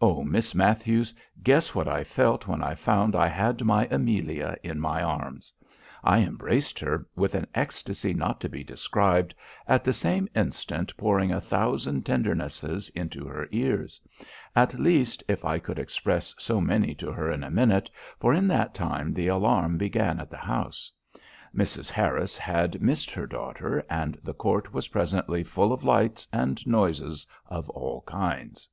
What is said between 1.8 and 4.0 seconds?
I felt when I found I had my